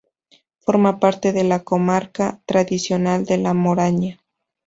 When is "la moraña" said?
3.37-4.19